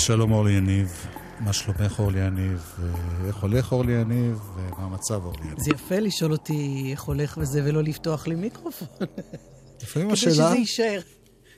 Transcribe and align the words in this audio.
שלום 0.00 0.32
אורלי 0.32 0.52
יניב, 0.52 1.06
מה 1.40 1.52
שלומך 1.52 1.98
אורלי 1.98 2.26
יניב, 2.26 2.74
איך 3.26 3.36
הולך 3.36 3.72
אורלי 3.72 3.92
יניב, 3.92 4.40
ומה 4.54 4.84
המצב 4.84 5.24
אורלי 5.24 5.44
יניב. 5.44 5.58
זה 5.58 5.70
יפה 5.70 5.98
לשאול 5.98 6.32
אותי 6.32 6.88
איך 6.90 7.02
הולך 7.02 7.38
וזה, 7.40 7.62
ולא 7.64 7.82
לפתוח 7.82 8.26
לי 8.26 8.34
מיקרופון. 8.34 8.88
לפעמים 9.82 10.08
כדי 10.08 10.12
השאלה, 10.12 10.34
שזה 10.34 10.56
יישאר. 10.56 11.00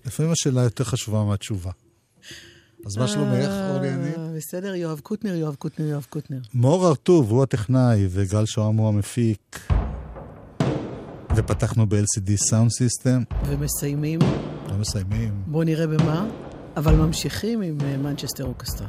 לפעמים 0.06 0.33
השאלה 0.33 0.62
יותר 0.62 0.85
חשובה 0.85 1.25
מהתשובה. 1.25 1.71
אז 2.87 2.97
מה 2.97 3.09
שלומך 3.09 3.49
אורלי 3.71 3.89
יניב? 3.89 4.19
אה, 4.19 4.29
בסדר, 4.37 4.75
יואב 4.75 5.00
קוטנר, 5.00 5.35
יואב 5.35 5.55
קוטנר, 5.55 5.87
יואב 5.87 6.06
קוטנר. 6.11 6.41
מור 6.55 6.87
הרטוב 6.87 7.31
הוא 7.31 7.43
הטכנאי 7.43 8.06
וגל 8.11 8.47
שוהם 8.47 8.77
הוא 8.77 8.89
המפיק. 8.89 9.69
ופתחנו 11.37 11.87
ב-LCD 11.87 12.37
סאונד 12.37 12.71
סיסטם, 12.71 13.23
ומסיימים, 13.47 14.21
לא 14.69 14.77
מסיימים. 14.77 15.43
בואו 15.47 15.65
נראה 15.65 15.87
במה, 15.87 16.29
אבל 16.77 16.95
ממשיכים 16.95 17.63
עם 17.63 17.79
מנצ'סטר 18.03 18.45
אוקסטרה. 18.45 18.89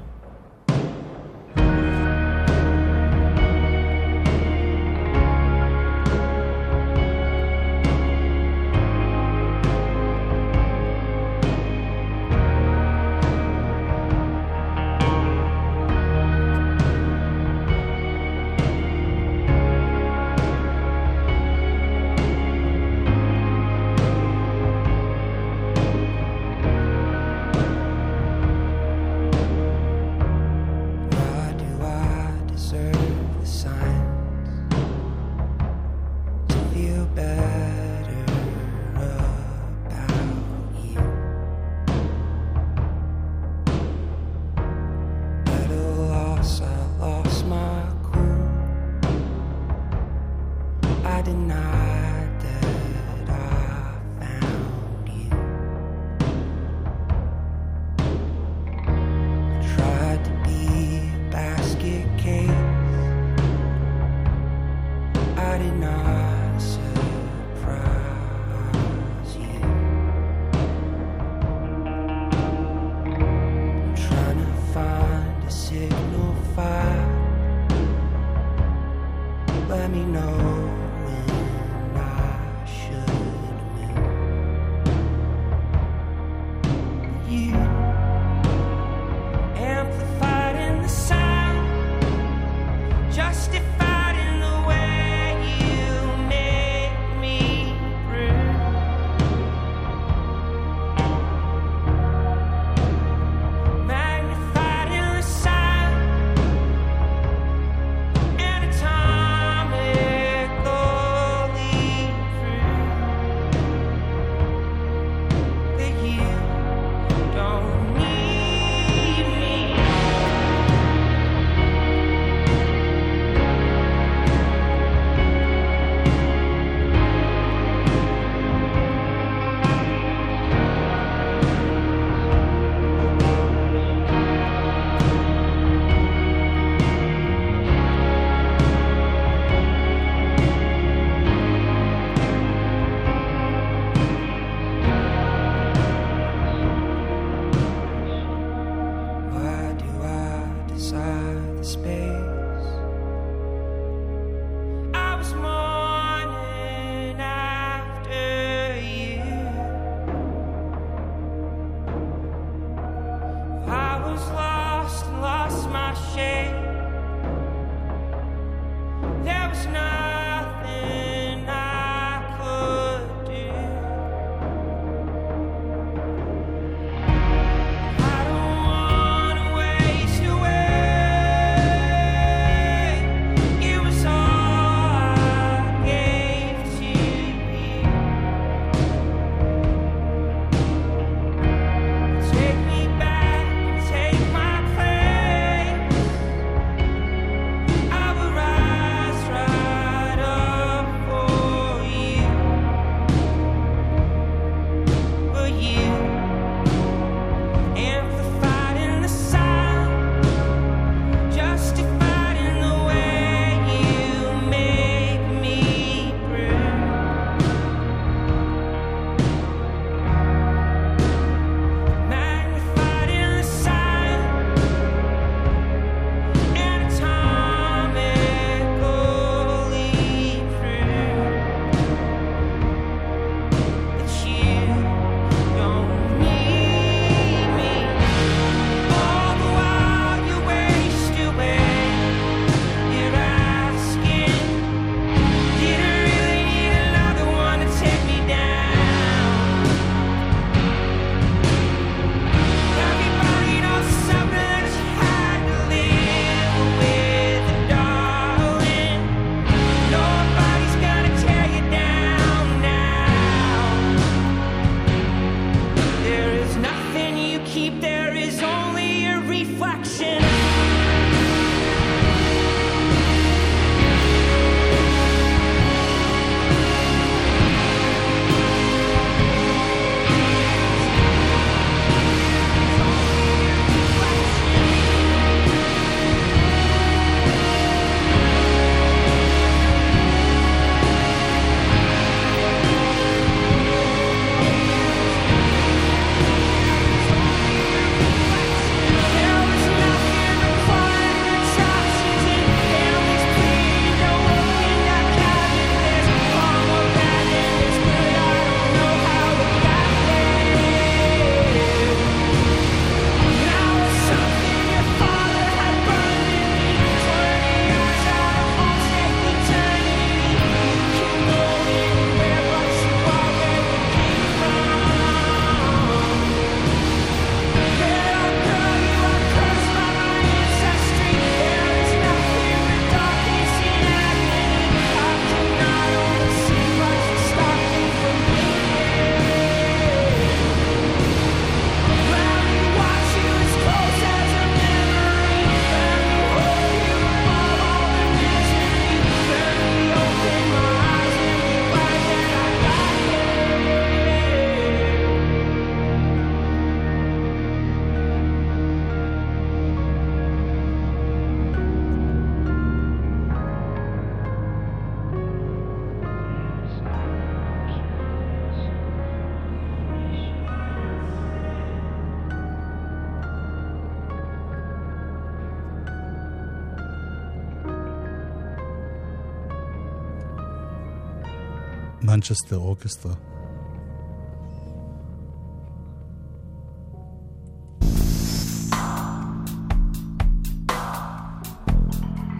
מנצ'סטר 382.13 382.57
אורקסטרה. 382.57 383.13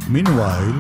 מינווייל, 0.10 0.76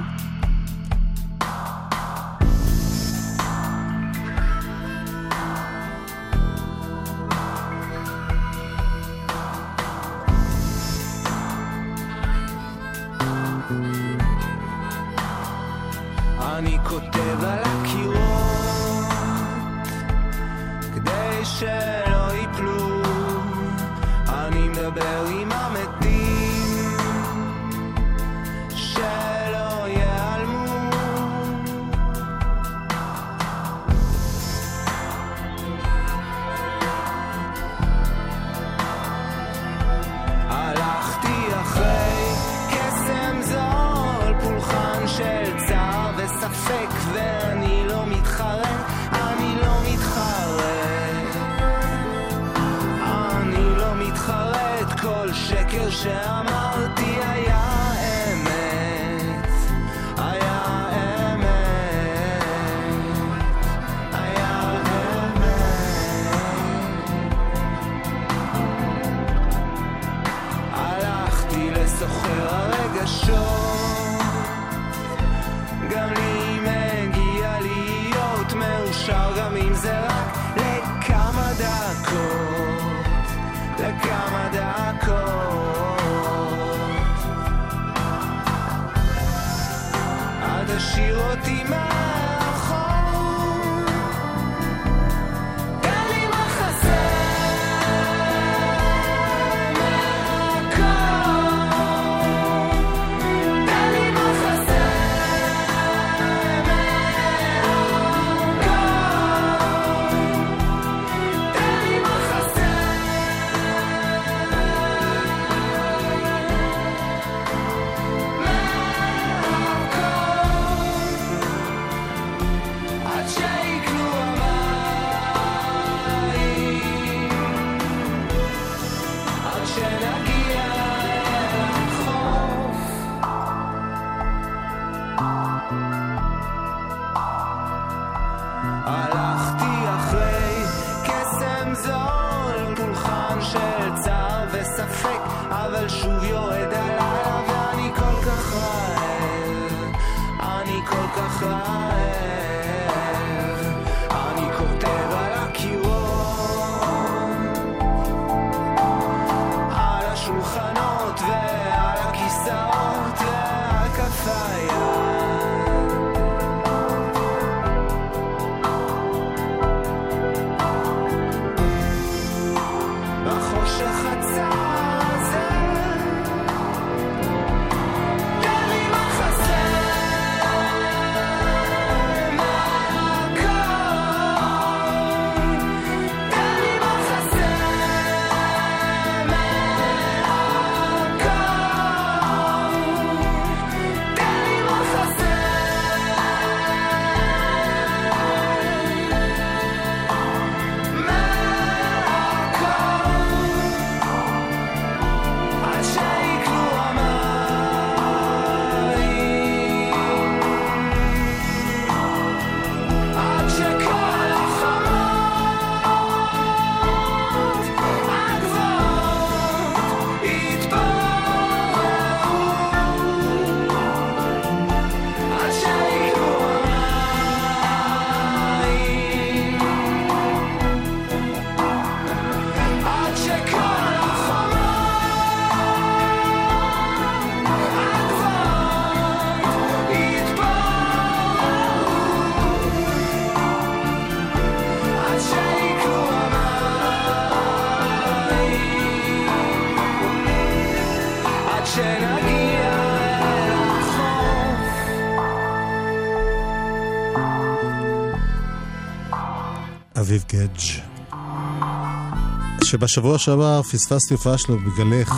שבשבוע 262.73 263.17
שעבר 263.17 263.61
פספסתי 263.63 264.13
הופעה 264.13 264.37
שלו 264.37 264.57
בגלך. 264.59 265.15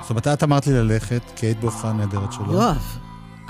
זאת 0.00 0.10
אומרת, 0.10 0.26
את 0.28 0.42
אמרת 0.42 0.66
לי 0.66 0.72
ללכת, 0.72 1.22
כי 1.36 1.46
היית 1.46 1.60
בהופעה 1.60 1.92
נהדרת 1.92 2.32
שלו. 2.32 2.52
יואב, 2.52 2.98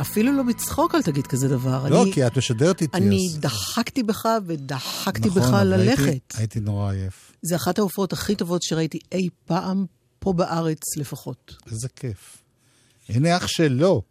אפילו 0.01 0.33
לא 0.33 0.43
בצחוק 0.43 0.95
אל 0.95 1.03
תגיד 1.03 1.27
כזה 1.27 1.49
דבר. 1.49 1.89
לא, 1.89 2.05
כי 2.13 2.27
את 2.27 2.37
משדרת 2.37 2.83
איתי. 2.83 2.99
אני 2.99 3.29
דחקתי 3.39 4.03
בך 4.03 4.29
ודחקתי 4.47 5.29
נכון, 5.29 5.43
בך 5.43 5.53
ללכת. 5.53 5.99
נכון, 5.99 6.15
הייתי, 6.35 6.61
נורא 6.61 6.93
עייף. 6.93 7.33
זה 7.43 7.57
אחת 7.57 7.79
ההופעות 7.79 8.13
הכי 8.13 8.35
טובות 8.35 8.63
שראיתי 8.63 8.99
אי 9.13 9.29
פעם, 9.45 9.87
פה 10.19 10.33
בארץ 10.33 10.97
לפחות. 10.97 11.57
איזה 11.71 11.89
כיף. 11.97 12.39
הנה 13.09 13.37
אח 13.37 13.47
שלו. 13.47 14.03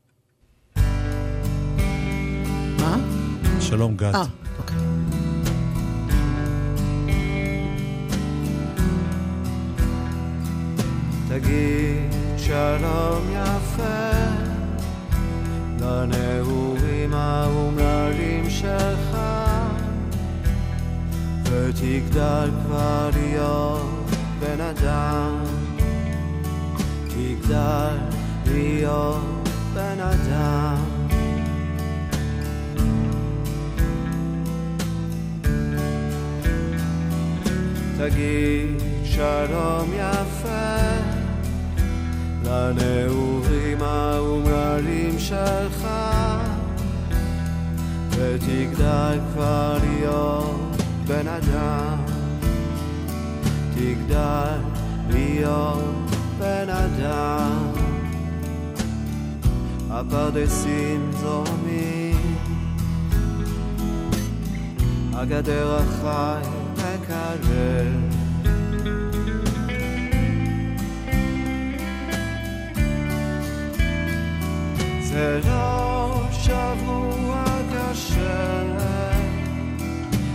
מה? 2.79 2.97
שלום 3.59 3.97
גת. 3.97 4.15
아. 4.15 4.48
תגיד 11.29 12.13
שלום 12.37 13.29
יפה 13.31 14.11
לנעורים 15.79 17.13
האומללים 17.13 18.49
שלך 18.49 19.17
ותגדל 21.43 22.49
כבר 22.65 23.09
להיות 23.13 24.09
בן 24.39 24.61
אדם. 24.61 25.43
תגדל 27.07 27.97
להיות 28.45 29.49
בן 29.73 29.99
אדם. 29.99 30.77
תגיד 37.97 38.81
שלום 39.03 39.89
יפה 39.93 41.08
לנעורים 42.43 43.81
האומללים 43.81 45.19
שלך 45.19 45.87
ותגדל 48.09 49.19
כבר 49.33 49.77
להיות 49.83 50.75
בן 51.07 51.27
אדם. 51.27 51.97
תגדל 53.75 54.57
להיות 55.09 56.09
בן 56.39 56.69
אדם. 56.69 57.71
הפרדסים 59.91 61.11
זורמים 61.21 62.35
הגדר 65.13 65.75
החי 65.75 66.49
מקלל 66.73 68.18
זה 75.09 75.39
לא 75.47 76.21
שבוע 76.31 77.43
קשה, 77.73 78.63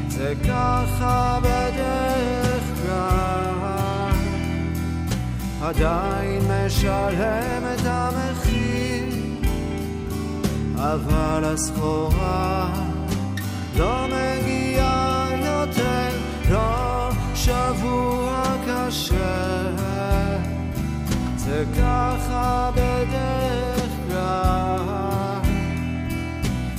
זה 0.08 0.34
ככה 0.48 1.38
בדרך 1.42 2.62
כלל, 2.82 4.10
עדיין 5.62 6.42
משלם 6.42 7.62
את 7.74 7.80
המחיר, 7.84 9.04
אבל 10.76 11.44
הסחורה 11.44 12.70
לא 13.76 14.06
מגיעה 14.06 15.26
יותר, 15.44 16.08
לא 16.50 17.10
שבוע 17.34 18.42
קשה. 18.66 19.64
זה 21.36 21.64
ככה 21.78 22.70
בדרך 22.74 23.43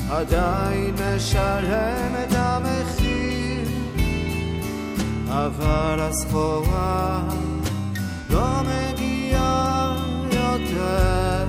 עדיין 0.10 0.96
משלם 1.16 2.16
את 2.24 2.36
המחיר, 2.36 3.70
אבל 5.28 6.00
הסחורה 6.00 7.24
לא 8.30 8.62
מגיעה 8.64 9.96
יותר. 10.32 11.46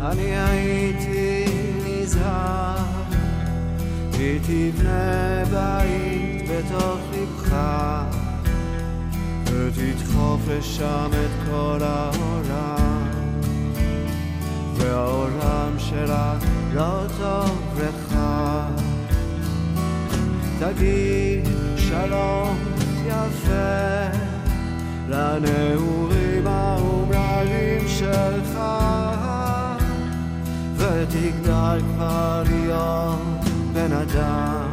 אני 0.00 0.36
הייתי 0.38 1.44
נזהר, 1.86 2.76
היא 4.12 4.40
תבנה 4.40 5.44
בית 5.50 6.50
בתוך 6.50 7.05
לבך, 7.46 7.56
ותדחוף 9.44 10.40
לשם 10.48 11.10
את 11.10 11.48
כל 11.50 11.78
העולם, 11.82 13.08
והעולם 14.74 15.72
שלה 15.78 16.34
לא 16.74 17.02
טוב 17.18 17.80
לך. 17.80 18.18
תגיד 20.58 21.48
שלום 21.76 22.58
יפה 23.06 24.18
לנעורים 25.08 26.46
האומללים 26.46 27.88
שלך. 27.88 28.58
ותגדל 30.76 31.80
כבר 31.94 32.42
להיות 32.46 33.44
בן 33.72 33.92
אדם, 33.92 34.68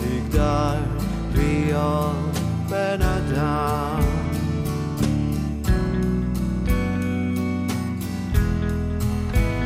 תגדל 0.00 0.91
להיות 1.72 2.38
בן 2.68 3.02
אדם. 3.02 4.00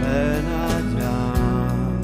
בן 0.03 0.47
אדם. 0.69 1.99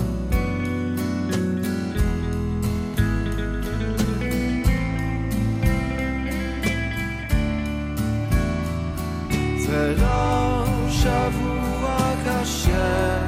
זה 9.58 9.94
לא 9.98 10.64
שבוע 10.90 12.14
קשה, 12.24 13.18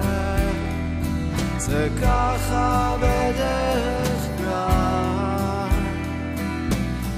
זה 1.59 1.89
ככה 2.03 2.97
בדרך 3.01 3.74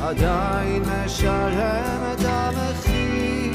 עדיין 0.09 0.83
משלם 0.83 2.01
את 2.12 2.25
המחיר, 2.25 3.55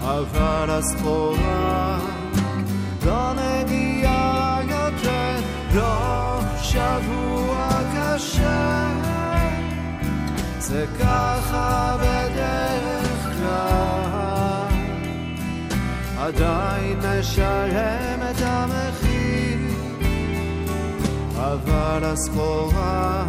אבל 0.00 0.70
הסחורה 0.70 1.98
לא 3.06 3.32
מגיעה 3.32 4.60
יותר, 4.62 5.36
לא 5.74 6.40
שבוע 6.62 7.68
קשה. 7.96 8.86
זה 10.58 10.86
ככה 11.00 11.96
בדרך 12.00 13.38
כלל, 13.38 14.74
עדיין 16.18 16.98
משלם 16.98 18.20
את 18.30 18.42
המחיר, 18.42 19.58
אבל 21.36 22.04
הסחורה 22.04 23.24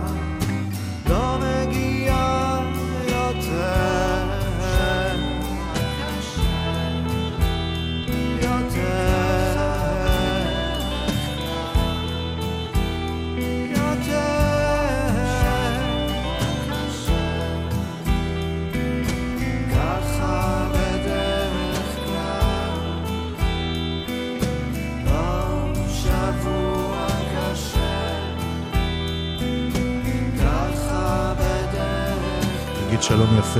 תגיד 33.01 33.17
שלום 33.17 33.39
יפה. 33.39 33.59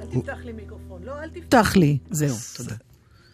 אל 0.00 0.06
תפתח 0.06 0.38
לי 0.44 0.52
מיקרופון. 0.52 1.02
לא, 1.04 1.22
אל 1.22 1.30
תפתח 1.30 1.76
לי. 1.76 1.98
זהו, 2.10 2.36
תודה. 2.56 2.76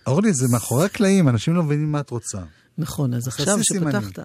אורלי, 0.07 0.33
זה 0.33 0.47
מאחורי 0.53 0.85
הקלעים, 0.85 1.29
אנשים 1.29 1.55
לא 1.55 1.63
מבינים 1.63 1.93
מה 1.93 2.01
את 2.01 2.11
רוצה. 2.11 2.43
נכון, 2.79 3.15
אז 3.15 3.29
עכשיו. 3.29 3.59
שפתחת. 3.63 4.19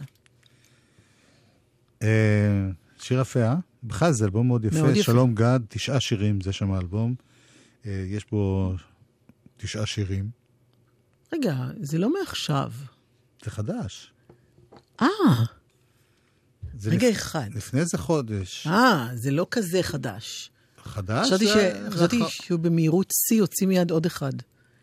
אה, 2.01 2.07
שיר 2.99 3.21
יפה, 3.21 3.43
אה? 3.43 3.55
בכלל 3.83 4.11
זה 4.11 4.25
אלבום 4.25 4.47
מאוד 4.47 4.65
יפה. 4.65 4.81
מאוד 4.81 4.95
יפה. 4.95 5.03
שלום 5.03 5.35
גד, 5.35 5.59
תשעה 5.67 5.99
שירים, 5.99 6.41
זה 6.41 6.53
שם 6.53 6.71
האלבום. 6.71 7.15
אה, 7.85 8.05
יש 8.07 8.25
בו 8.31 8.73
תשעה 9.57 9.85
שירים. 9.85 10.29
רגע, 11.33 11.55
זה 11.81 11.97
לא 11.97 12.13
מעכשיו. 12.13 12.71
זה 13.45 13.51
חדש. 13.51 14.13
אה, 15.01 15.07
רגע 16.85 17.09
לפ- 17.09 17.15
אחד. 17.15 17.49
לפני 17.55 17.79
איזה 17.79 17.97
חודש. 17.97 18.67
אה, 18.67 19.09
זה 19.13 19.31
לא 19.31 19.47
כזה 19.51 19.83
חדש. 19.83 20.51
חדש? 20.83 21.27
חשבתי 21.27 21.45
זה- 21.45 21.53
ש- 21.91 21.97
זה 21.97 22.07
ח- 22.07 22.27
שהוא 22.29 22.59
במהירות 22.59 23.11
שיא 23.27 23.37
יוציא 23.37 23.67
מיד 23.67 23.91
עוד 23.91 24.05
אחד. 24.05 24.31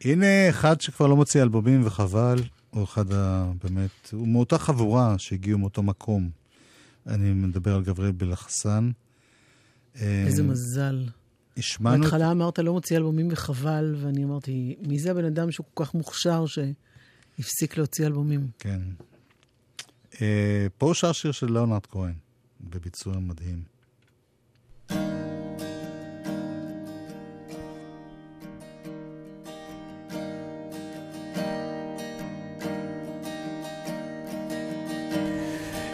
הנה 0.05 0.27
אחד 0.51 0.81
שכבר 0.81 1.07
לא 1.07 1.17
מוציא 1.17 1.43
אלבומים 1.43 1.87
וחבל, 1.87 2.39
הוא 2.71 2.85
אחד 2.85 3.13
ה... 3.13 3.51
באמת, 3.65 3.91
הוא 4.13 4.29
מאותה 4.29 4.59
חבורה 4.59 5.15
שהגיעו 5.19 5.59
מאותו 5.59 5.83
מקום. 5.83 6.31
אני 7.07 7.33
מדבר 7.33 7.75
על 7.75 7.83
גבריאל 7.83 8.13
בלחסן. 8.13 8.91
אה, 10.01 10.25
איזה 10.27 10.43
מזל. 10.43 11.05
השמענו... 11.57 12.03
בהתחלה 12.03 12.31
אמרת 12.31 12.59
לא 12.59 12.73
מוציא 12.73 12.97
אלבומים 12.97 13.29
וחבל, 13.31 13.97
ואני 14.01 14.25
אמרתי, 14.25 14.77
מי 14.81 14.99
זה 14.99 15.11
הבן 15.11 15.25
אדם 15.25 15.51
שהוא 15.53 15.67
כל 15.75 15.85
כך 15.85 15.95
מוכשר 15.95 16.45
שהפסיק 16.47 17.77
להוציא 17.79 18.07
אלבומים? 18.07 18.49
כן. 18.59 18.81
אה, 20.23 20.67
פה 20.79 20.91
שר 20.95 21.13
שיר 21.13 21.33
של 21.33 21.53
ליאונרד 21.53 21.87
כהן, 21.87 22.13
בביצוע 22.61 23.15
מדהים. 23.19 23.75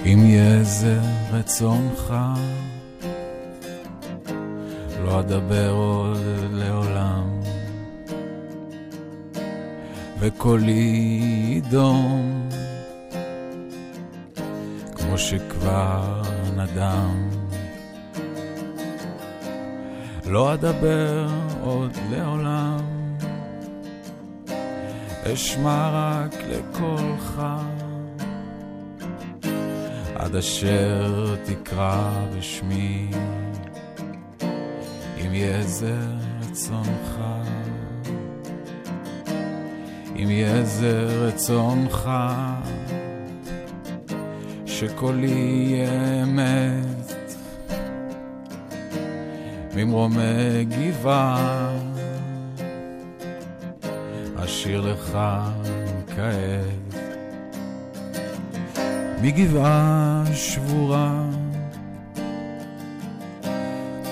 אם 0.06 0.18
יהיה 0.26 0.64
זה 0.64 1.00
רצונך, 1.32 2.14
לא 5.04 5.20
אדבר 5.20 5.70
עוד 5.70 6.18
לעולם, 6.52 7.40
וקולי 10.20 11.20
ידום, 11.56 12.49
כמו 15.10 15.18
שכבר 15.18 16.22
נדם. 16.56 17.28
לא 20.26 20.54
אדבר 20.54 21.28
עוד 21.62 21.96
לעולם, 22.10 22.80
אשמע 25.24 25.90
רק 25.92 26.34
לקולך. 26.48 27.42
עד 30.14 30.36
אשר 30.36 31.34
תקרא 31.44 32.10
בשמי, 32.38 33.10
אם 35.20 35.34
יהיה 35.34 35.62
זה 35.62 35.98
רצונך. 36.40 37.20
אם 40.16 40.30
יהיה 40.30 40.64
זה 40.64 41.06
רצונך, 41.26 42.10
שקולי 44.80 45.74
אמת, 46.22 47.24
ממרומי 49.76 50.64
גבעה, 50.64 51.72
אשיר 54.36 54.80
לך 54.80 55.18
כעת. 56.16 57.00
מגבעה 59.22 60.24
שבורה, 60.34 61.24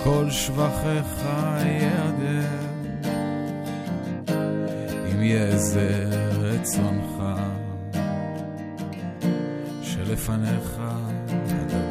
כל 0.04 0.30
שבחיך 0.30 1.24
יעדר, 1.64 2.48
אם 5.12 5.22
יהיה 5.22 5.58
זה 5.58 6.04
רצונך, 6.38 7.22
שלפניך 10.18 10.80
אדבר. 11.28 11.87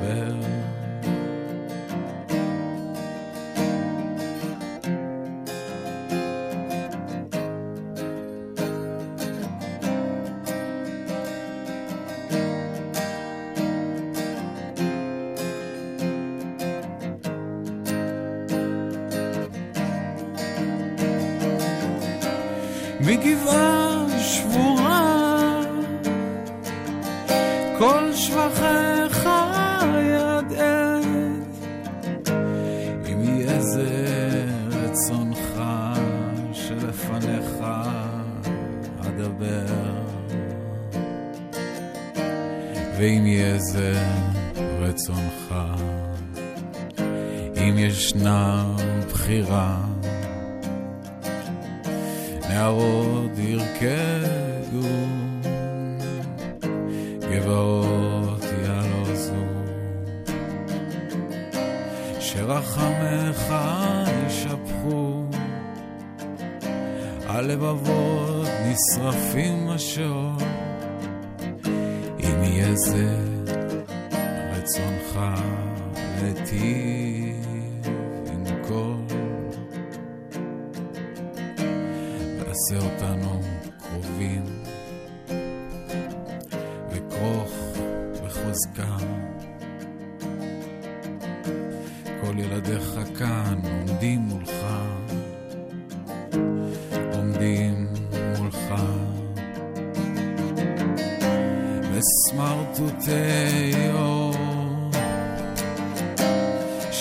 בחירה, 49.28 49.87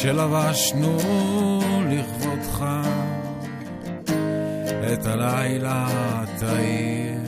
שלבשנו 0.07 0.97
לכבודך 1.91 2.67
את 4.93 5.07
הלילה 5.07 5.89
תאיר 6.39 7.21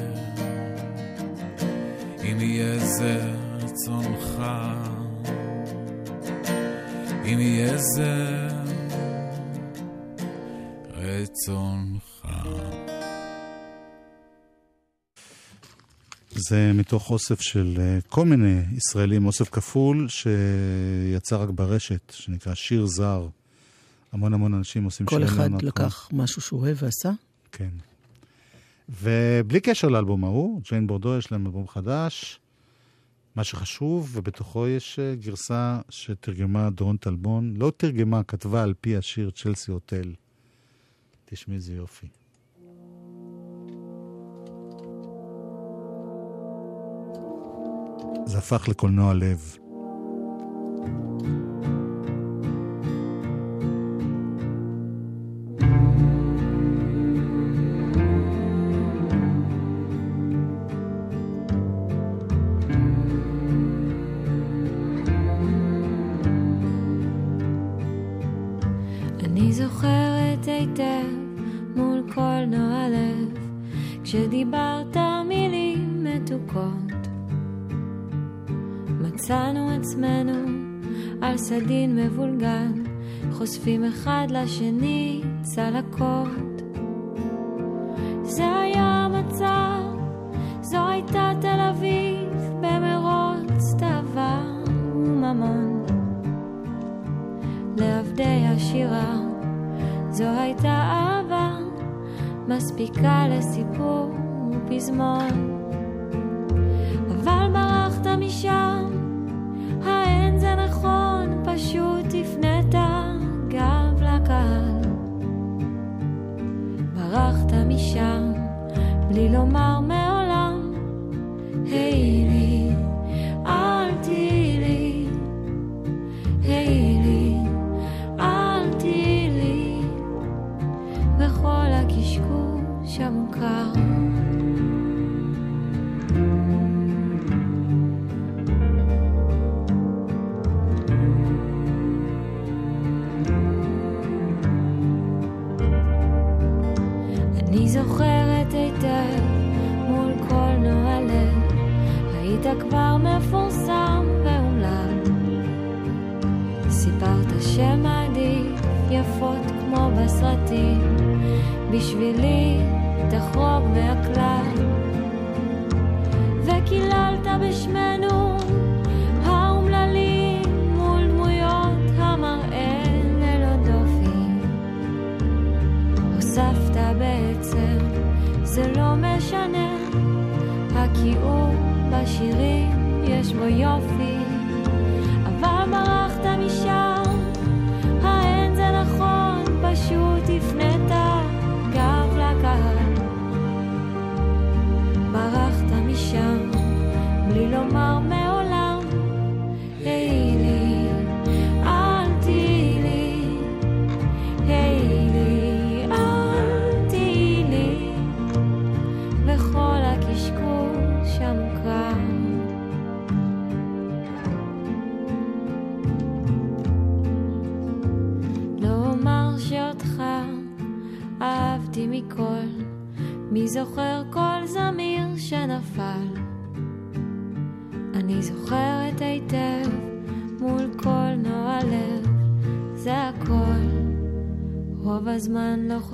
אם 2.24 2.40
יהיה 2.40 2.78
זה 2.78 3.20
רצונך 3.62 4.42
אם 7.24 7.40
יהיה 7.40 7.76
זה 7.76 8.48
רצונך 10.96 12.26
זה 16.38 16.72
מתוך 16.74 17.10
אוסף 17.10 17.40
של 17.40 17.74
אה, 17.78 17.98
כל 18.08 18.24
מיני 18.24 18.62
ישראלים, 18.72 19.26
אוסף 19.26 19.48
כפול 19.48 20.08
שיצא 20.08 21.36
רק 21.36 21.48
ברשת, 21.48 22.12
שנקרא 22.14 22.54
שיר 22.54 22.86
זר. 22.86 23.28
המון 24.12 24.34
המון 24.34 24.54
אנשים 24.54 24.84
עושים 24.84 25.06
כל 25.06 25.16
שיר 25.16 25.24
אחד 25.24 25.36
ליאונרד 25.36 25.60
כהן. 25.60 25.68
לקח 25.86 26.08
משהו 26.12 26.42
שהוא 26.42 26.60
אוהב 26.60 26.76
ועשה. 26.80 27.10
כן. 27.52 27.70
ובלי 28.88 29.60
קשר 29.60 29.88
לאלבום 29.88 30.24
ההוא, 30.24 30.60
ג'יין 30.70 30.86
בורדו 30.86 31.18
יש 31.18 31.32
להם 31.32 31.46
אלבום 31.46 31.68
חדש, 31.68 32.40
מה 33.34 33.44
שחשוב, 33.44 34.10
ובתוכו 34.12 34.68
יש 34.68 34.98
אה, 34.98 35.14
גרסה 35.14 35.80
שתרגמה 35.88 36.70
דורון 36.70 36.96
טלבון, 36.96 37.54
לא 37.56 37.72
תרגמה, 37.76 38.22
כתבה 38.22 38.62
על 38.62 38.74
פי 38.80 38.96
השיר 38.96 39.30
צ'לסי 39.30 39.70
הוטל. 39.70 40.14
תשמעי 41.24 41.56
איזה 41.56 41.74
יופי. 41.74 42.06
זה 48.28 48.38
הפך 48.38 48.68
לקולנוע 48.68 49.14
לב. 49.14 49.56
לשני 84.30 85.20
צלקות. 85.42 86.62
זה 88.22 88.56
היה 88.60 88.84
המצב, 88.84 89.82
זו 90.60 90.88
הייתה 90.88 91.32
תל 91.40 91.60
אביב 91.70 92.28
במרוץ 92.60 93.74
תאווה 93.78 94.42
וממון. 94.94 95.84
לעבדי 97.76 98.44
השירה, 98.46 99.16
זו 100.10 100.24
הייתה 100.24 100.68
אהבה, 100.68 101.58
מספיקה 102.48 103.28
לסיפור 103.28 104.10
ופזמון. 104.52 105.58
אבל 107.08 107.48
ברחת 107.52 108.06
משם, 108.06 108.87
l'île 119.18 119.44
mom. 119.54 119.77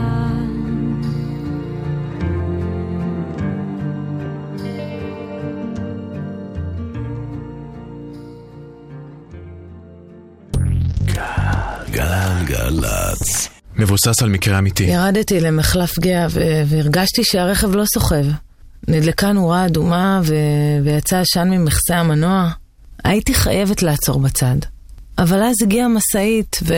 גלגלצ. 11.90 13.48
מבוסס 13.76 14.22
על 14.22 14.28
מקרה 14.28 14.58
אמיתי. 14.58 14.84
ירדתי 14.84 15.40
למחלף 15.40 15.98
גאה 15.98 16.26
והרגשתי 16.66 17.24
שהרכב 17.24 17.74
לא 17.74 17.84
סוחב. 17.94 18.24
נדלקה 18.88 19.32
נורה 19.32 19.66
אדומה 19.66 20.20
ו- 20.24 20.34
ויצא 20.84 21.16
עשן 21.16 21.48
ממכסה 21.50 21.96
המנוע. 21.96 22.50
הייתי 23.04 23.34
חייבת 23.34 23.82
לעצור 23.82 24.20
בצד. 24.20 24.77
אבל 25.18 25.42
אז 25.42 25.54
הגיעה 25.62 25.88
משאית 25.88 26.58
ו... 26.62 26.74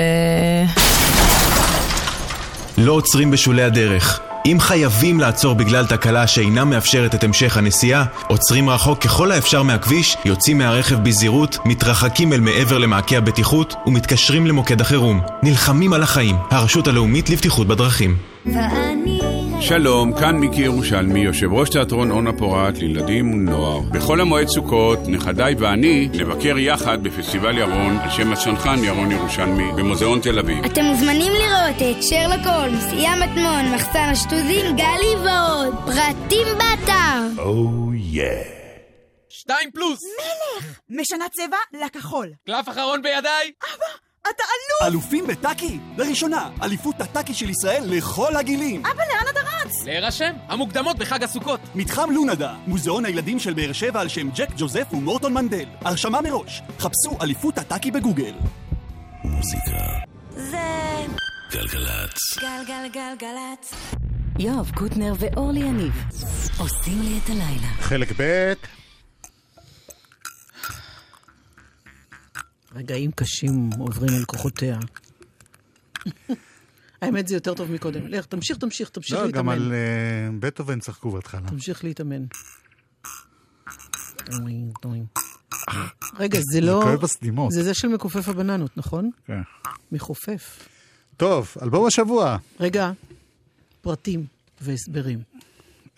לא 2.79 2.93
עוצרים 2.93 3.31
בשולי 3.31 3.63
הדרך. 3.63 4.21
אם 4.47 4.57
חייבים 4.61 5.21
לעצור 5.21 5.55
בגלל 5.55 5.87
תקלה 5.87 6.27
שאינה 6.27 6.65
מאפשרת 6.65 7.15
את 7.15 7.25
המשך 7.25 7.57
הנסיעה, 7.57 8.05
עוצרים 8.29 8.71
רחוק 8.71 9.03
ככל 9.03 9.33
האפשר 9.33 9.63
מהכביש, 9.63 10.17
יוצאים 10.25 10.59
מהרכב 10.59 11.05
בזהירות, 11.05 11.59
מתרחקים 11.65 12.33
אל 12.33 12.41
מעבר 12.41 12.79
למעקה 12.79 13.17
הבטיחות 13.17 13.75
ומתקשרים 13.87 14.47
למוקד 14.47 14.81
החירום. 14.81 15.21
נלחמים 15.43 15.93
על 15.93 16.03
החיים, 16.03 16.37
הרשות 16.51 16.89
הלאומית 16.89 17.31
לבטיחות 17.31 17.67
בדרכים. 17.67 18.17
שלום, 19.61 20.13
כאן 20.21 20.37
מיקי 20.37 20.61
ירושלמי, 20.61 21.21
יושב 21.21 21.53
ראש 21.53 21.71
תיאטרון 21.71 22.11
אונה 22.11 22.33
פורת 22.33 22.79
לילדים 22.79 23.33
ונוער. 23.33 23.81
בחול 23.81 24.21
המועד 24.21 24.49
סוכות, 24.49 24.99
נכדיי 25.09 25.55
ואני 25.55 26.09
נבקר 26.15 26.59
יחד 26.59 27.03
בפסטיבל 27.03 27.59
ירון 27.59 27.99
על 27.99 28.11
שם 28.11 28.33
הצנחן 28.33 28.85
ירון 28.85 29.13
ירושלמי 29.13 29.73
במוזיאון 29.77 30.21
תל 30.21 30.39
אביב. 30.39 30.65
אתם 30.65 30.85
מוזמנים 30.85 31.33
לראות 31.33 31.77
את 31.97 32.03
שרלוק 32.03 32.47
הולמס, 32.47 32.85
ים 32.93 33.21
מטמון, 33.21 33.75
מחסן 33.75 34.09
השטוזים, 34.13 34.77
גלי 34.77 35.15
ועוד. 35.25 35.75
פרטים 35.87 36.47
באתר. 36.59 37.43
שתיים 39.29 39.71
פלוס! 39.71 39.99
משנה 40.91 41.25
צבע 41.33 41.85
לכחול. 41.87 42.29
קלף 42.47 42.69
אחרון 42.69 43.03
בידיי! 43.03 43.53
אתה 44.23 44.43
אלוף! 44.43 44.93
אלופים 44.93 45.27
בטאקי? 45.27 45.79
לראשונה, 45.99 46.51
אליפות 46.63 47.01
הטאקי 47.01 47.35
של 47.35 47.51
ישראל 47.51 47.83
לכל 47.87 48.37
הגילים. 48.37 48.83
אבא, 48.87 49.03
לאן 49.13 49.27
אתה 49.31 49.41
רץ? 49.41 49.50
להירשם, 49.85 50.33
המוקדמות 50.49 50.99
בחג 50.99 51.23
הסוכות. 51.23 51.61
מתחם 51.75 52.11
לונדה, 52.11 52.55
מוזיאון 52.67 53.05
הילדים 53.05 53.39
של 53.39 53.55
באר 53.55 53.73
שבע 53.73 54.01
על 54.01 54.09
שם 54.09 54.31
ג'ק 54.31 54.49
ג'וזף 54.57 54.87
ומורטון 54.93 55.35
מנדל. 55.35 55.65
הרשמה 55.81 56.21
מראש. 56.21 56.63
חפשו 56.79 57.23
אליפות 57.23 57.59
הטאקי 57.59 57.91
בגוגל. 57.91 58.35
מוזיקה. 59.25 59.87
זה 60.31 60.59
גלגלצ. 61.53 62.39
גלגלגלגלצ. 62.41 63.75
יואב 64.39 64.71
קוטנר 64.75 65.13
ואורלי 65.19 65.61
יניב 65.61 65.93
עושים 66.59 67.03
לי 67.03 67.19
את 67.25 67.31
הלילה. 67.31 67.69
חלק 67.81 68.13
ב', 68.17 68.53
רגעים 72.75 73.11
קשים 73.11 73.71
עוברים 73.79 74.15
על 74.19 74.25
כוחותיה. 74.25 74.79
האמת 77.03 77.29
זה 77.29 77.35
יותר 77.35 77.55
טוב 77.55 77.73
מקודם. 77.73 78.07
לך, 78.07 78.27
תמשיך, 78.27 78.59
תמשיך, 78.59 78.89
תמשיך 78.89 79.19
לא, 79.19 79.31
גם 79.31 79.49
להתאמן. 79.49 79.53
על 79.53 79.73
אה, 79.73 80.39
בטהובן 80.41 80.81
צחקו 80.81 81.11
בהתחלה. 81.11 81.49
תמשיך 81.49 81.85
להתאמן. 81.85 82.25
רגע, 86.19 86.39
זה 86.53 86.61
לא... 86.61 86.81
כואב 86.85 87.01
בסדימות. 87.01 87.53
זה 87.53 87.63
זה 87.63 87.75
של 87.75 87.89
מכופף 87.89 88.29
הבננות, 88.29 88.77
נכון? 88.77 89.11
כן. 89.27 89.41
מחופף. 89.93 90.69
טוב, 91.17 91.55
אלבום 91.63 91.87
השבוע. 91.87 92.37
רגע, 92.61 92.93
פרטים 93.81 94.27
והסברים. 94.61 95.23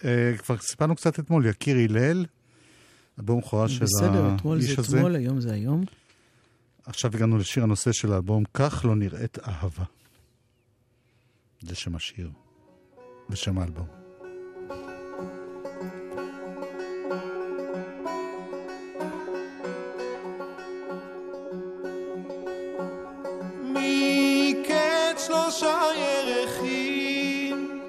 אה, 0.04 0.34
כבר 0.38 0.56
סיפרנו 0.58 0.96
קצת 0.96 1.18
אתמול, 1.18 1.46
יקיר 1.46 1.76
הלל, 1.76 2.24
אלבום 3.18 3.40
בכורה 3.40 3.68
של 3.68 3.84
בסדר, 3.84 4.34
אתמול 4.36 4.58
האיש 4.58 4.70
זה 4.70 4.74
הזה. 4.78 4.96
אתמול, 4.96 5.16
היום 5.16 5.40
זה 5.40 5.52
היום. 5.52 5.84
עכשיו 6.86 7.10
הגענו 7.14 7.38
לשיר 7.38 7.62
הנושא 7.62 7.92
של 7.92 8.12
האלבום, 8.12 8.44
כך 8.54 8.84
לא 8.84 8.96
נראית 8.96 9.38
אהבה. 9.38 9.84
זה 11.62 11.74
שם 11.74 11.96
השיר 11.96 12.30
ושם 13.30 13.58
האלבום. 13.58 13.86
שלושה 25.26 25.80
ירחים 25.96 27.80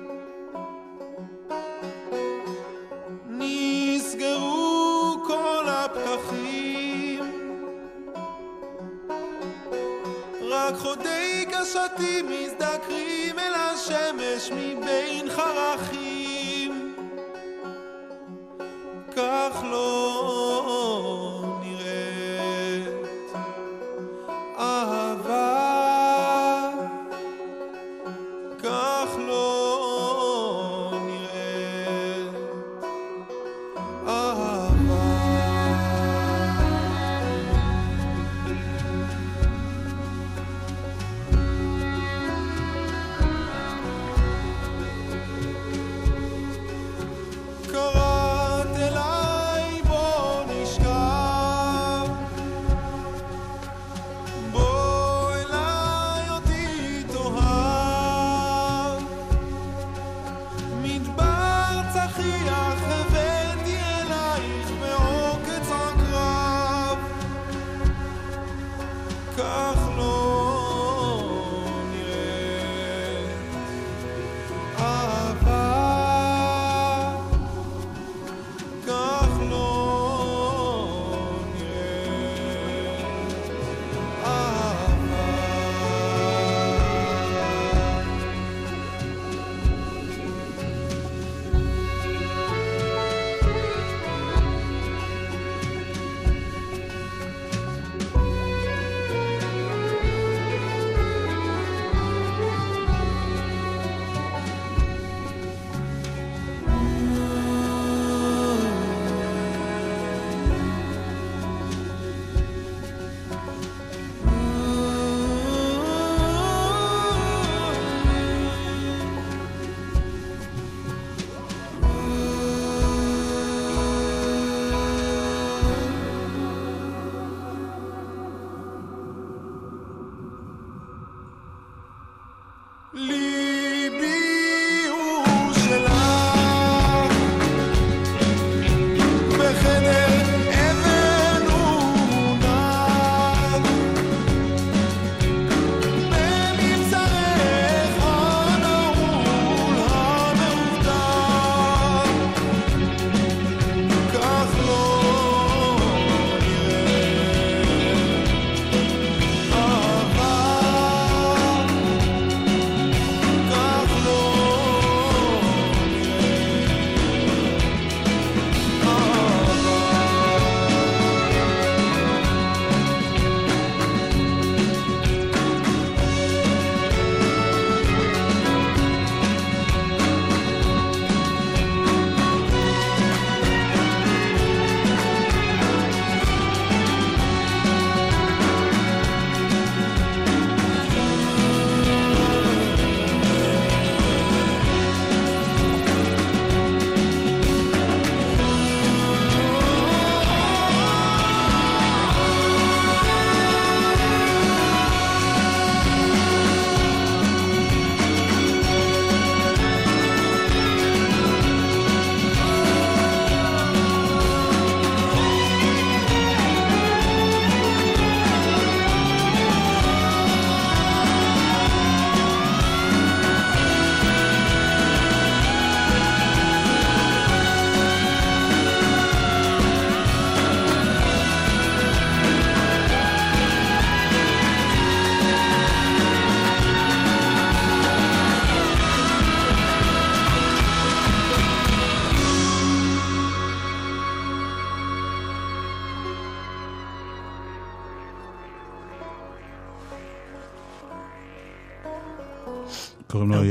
נסגרו 3.28 4.84
רק 10.42 10.76
חודי 10.76 11.46
קשתי 11.52 12.22
מזדמנים 12.22 12.63
השמש 13.84 14.52
מבין 14.52 15.30
חרכים. 15.30 16.96
כך 19.16 19.64
לא 19.72 19.93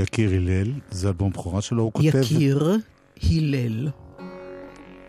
יקיר 0.03 0.31
הלל, 0.31 0.73
זה 0.91 1.09
אלבום 1.09 1.31
בכורה 1.31 1.61
שלו, 1.63 1.83
הוא 1.83 1.93
כותב... 1.93 2.05
יקיר 2.07 2.73
הלל. 3.31 3.89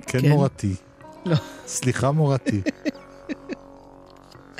כן, 0.07 0.19
כן. 0.21 0.29
מורתי. 0.29 0.73
לא. 1.25 1.35
סליחה, 1.67 2.11
מורתי. 2.11 2.61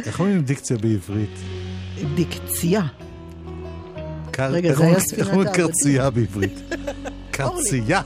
איך 0.05 0.19
אומרים 0.19 0.41
דיקציה 0.41 0.77
בעברית? 0.77 1.39
דיקציה. 2.15 2.81
קר- 4.31 4.51
רגע, 4.51 4.73
זה 4.75 4.83
היה 4.83 4.99
ספינת 4.99 5.19
איך 5.19 5.29
אומרים 5.29 5.47
העבדים. 5.47 5.65
קרצייה 5.67 6.09
בעברית? 6.09 6.59
קרצייה. 7.31 8.01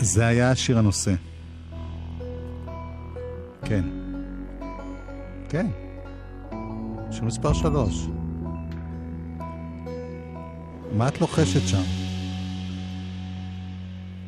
זה 0.00 0.26
היה 0.26 0.54
שיר 0.54 0.78
הנושא. 0.78 1.14
כן. 3.64 3.84
כן. 5.48 5.66
שיר 7.10 7.24
מספר 7.24 7.52
שלוש. 7.52 8.06
מה 10.96 11.08
את 11.08 11.20
לוחשת 11.20 11.68
שם? 11.68 11.82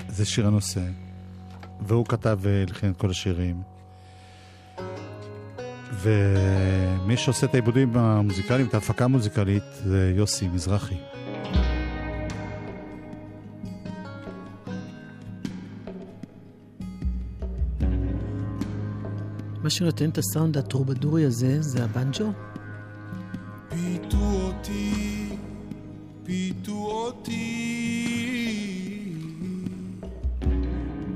זה 0.08 0.24
שיר 0.24 0.46
הנושא, 0.46 0.80
והוא 1.86 2.06
כתב 2.06 2.38
והלחין 2.42 2.90
את 2.90 2.96
כל 2.96 3.10
השירים. 3.10 3.62
ומי 5.92 7.16
שעושה 7.16 7.46
את 7.46 7.54
העיבודים 7.54 7.96
המוזיקליים, 7.96 8.66
את 8.66 8.74
ההפקה 8.74 9.04
המוזיקלית, 9.04 9.62
זה 9.84 10.12
יוסי 10.16 10.48
מזרחי. 10.48 10.96
מה 19.62 19.70
שנותן 19.70 20.10
את 20.10 20.18
הסאונד 20.18 20.58
הטרובדורי 20.58 21.24
הזה 21.24 21.62
זה 21.62 21.84
הבנג'ו? 21.84 22.32
פיתוח 23.68 24.23
אותי. 27.04 28.44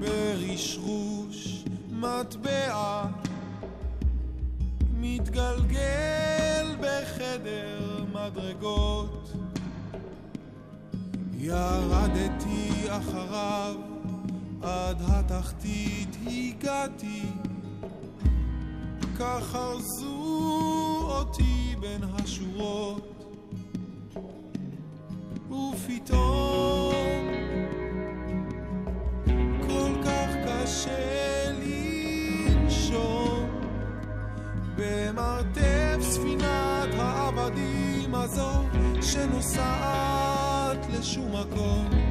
ברשרוש 0.01 1.65
מטבע 1.91 3.05
מתגלגל 4.95 6.77
בחדר 6.81 8.05
מדרגות. 8.13 9.33
ירדתי 11.39 12.71
אחריו 12.89 13.75
עד 14.63 15.03
התחתית 15.07 16.17
הגעתי. 16.27 17.23
כך 19.19 19.55
ארזו 19.55 20.17
אותי 21.03 21.75
בין 21.81 22.05
השורות 22.05 23.18
ופתאום 25.59 26.95
כל 29.67 29.91
שנוסעת 39.03 40.87
לשום 40.99 41.33
מקום 41.41 42.08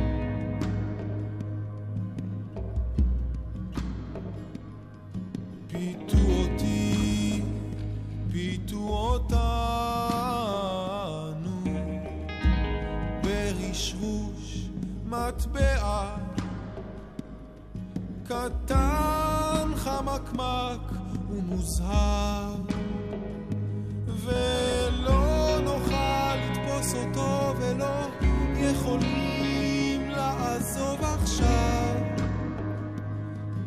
מטבע 15.48 16.16
קטן 18.24 19.72
חמקמק 19.76 20.92
ומוזהר 21.30 22.56
ולא 24.08 25.58
נוכל 25.64 26.36
לתפוס 26.36 26.94
אותו 26.94 27.54
ולא 27.60 28.08
יכולים 28.58 30.10
לעזוב 30.10 31.04
עכשיו 31.04 31.96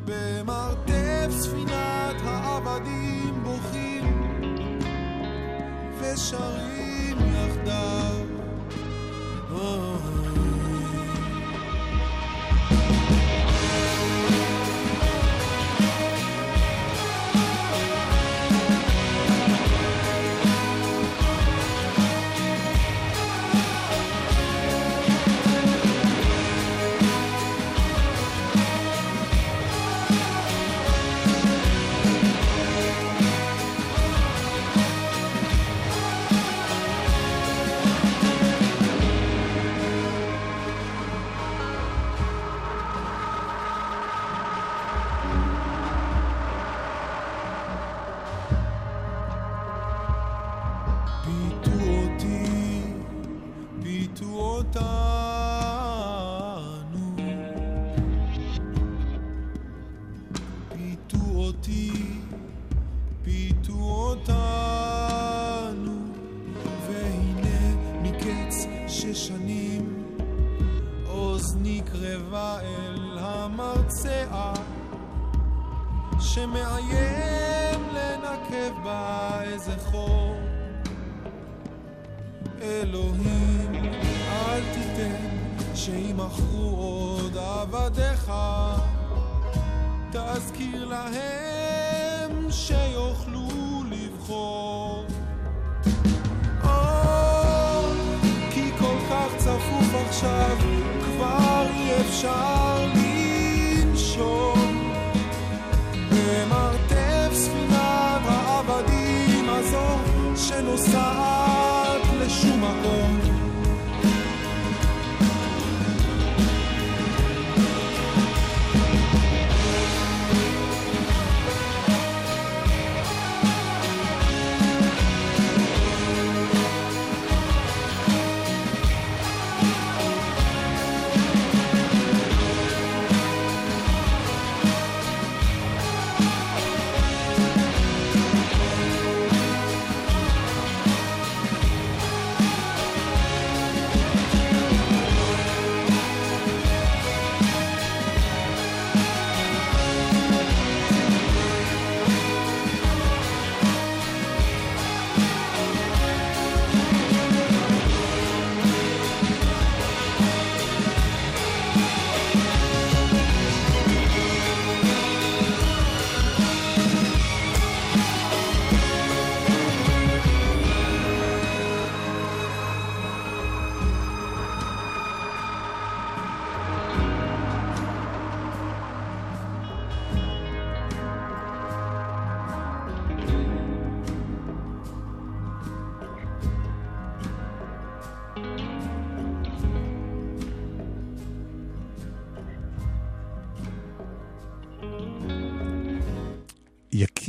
במרתף 0.05 1.31
ספינת 1.31 2.17
העבדים 2.25 3.43
בוכים 3.45 4.33
ושרים 6.01 7.17
יחדיו. 7.19 8.27
אוי. 9.53 10.20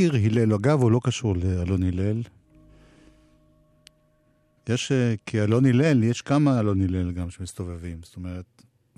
יקיר 0.02 0.40
הלל, 0.40 0.54
אגב, 0.54 0.82
הוא 0.82 0.92
לא 0.92 1.00
קשור 1.04 1.36
לאלון 1.36 1.84
הלל. 1.84 2.22
יש, 4.70 4.92
אה, 4.92 5.16
כי 5.26 5.42
אלון 5.42 5.66
הלל, 5.66 6.04
יש 6.04 6.22
כמה 6.22 6.60
אלון 6.60 6.82
הלל 6.82 7.12
גם 7.12 7.30
שמסתובבים, 7.30 8.00
זאת 8.04 8.16
אומרת, 8.16 8.46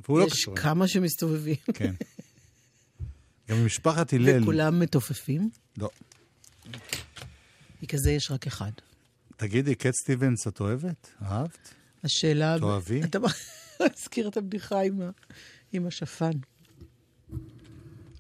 והוא 0.06 0.20
לא 0.20 0.26
יש 0.26 0.34
קשור. 0.34 0.56
כמה 0.56 0.88
שמסתובבים. 0.88 1.56
כן. 1.74 1.94
גם 3.50 3.58
ממשפחת 3.64 4.14
הלל. 4.14 4.44
וכולם 4.44 4.80
מתופפים? 4.80 5.50
לא. 5.78 5.90
כי 7.80 7.88
כזה 7.88 8.12
יש 8.12 8.32
רק 8.32 8.48
אחד. 8.48 8.72
תגידי, 9.38 9.76
קט 9.76 9.94
סטיבנס 10.04 10.48
את 10.48 10.60
אוהבת? 10.60 11.12
אהבת? 11.22 11.74
השאלה... 12.04 12.56
תאהבי? 12.60 13.04
אתה... 13.04 13.20
הזכיר 13.80 14.28
את 14.28 14.38
הבדיחה. 14.38 14.80
עם 15.74 15.88
השפן. 15.88 16.32